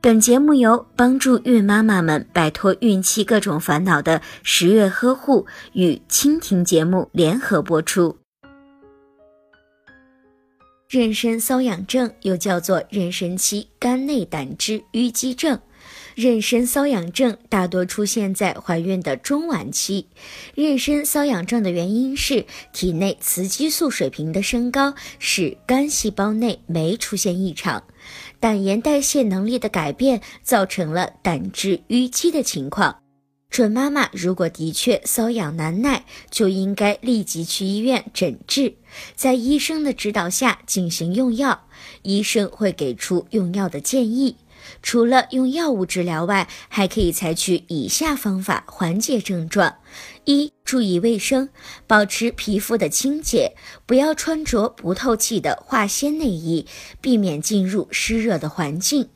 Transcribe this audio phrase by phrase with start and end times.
[0.00, 8.16] 本节目由帮助孕妈妈们摆脱孕期各种烦恼的十月呵护与蜻蜓节目联合播出。
[10.88, 15.58] 妊娠瘙痒症又叫做妊娠期肝内胆汁淤积症。
[16.18, 20.08] 妊娠瘙痒症大多出现在怀孕的中晚期。
[20.56, 27.84] 妊娠瘙痒症的原因是体内雌激素水平的升高，使肝细胞内酶出现异常，
[28.40, 32.98] 胆盐代谢能力的改变造成了胆汁淤积的情况。
[33.58, 38.76] 准妈妈如果的确瘙痒难耐，就应该立即去医院诊治，
[39.16, 41.66] 在医生的指导下进行用药，
[42.02, 44.36] 医生会给出用药的建议。
[44.80, 49.78] 除了用药物治疗外，还可以采取以下方法缓解症状：
[50.24, 51.48] 一、注意卫生，
[51.88, 53.56] 保持皮肤的清洁，
[53.86, 56.64] 不要穿着不透气的化纤内衣，
[57.00, 59.08] 避免进入湿热的环境。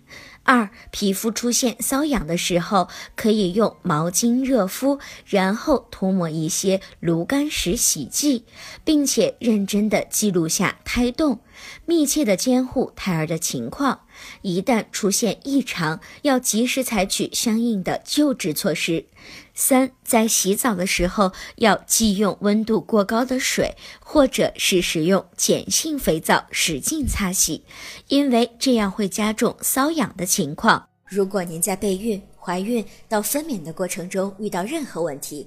[0.45, 8.45] 二、皮肤出现瘙痒的时候，可以用毛巾热敷，然后涂抹一些炉甘石洗剂，
[8.85, 11.41] 并且认真的记录下胎动，
[11.87, 14.01] 密切的监护胎儿的情况。
[14.43, 19.07] 一旦出现异常，要及时采取相应的救治措施。
[19.55, 27.65] 三，在洗澡的时候要忌用温度过高的水，或者是使用碱性肥皂使劲擦洗，
[28.09, 30.89] 因为这样会加重瘙痒的情况。
[31.07, 35.47] 如果您在备孕、怀孕到分娩的过程中遇到任何问题，